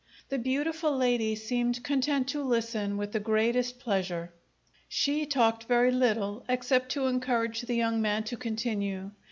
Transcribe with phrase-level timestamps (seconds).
[0.29, 4.33] The beautiful lady seemed content to listen with the greatest pleasure.
[4.89, 9.11] She talked very little, except to encourage the young man to continue.